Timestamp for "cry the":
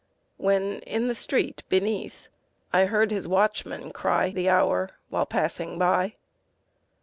3.91-4.49